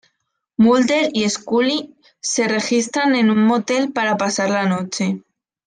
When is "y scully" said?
1.13-1.93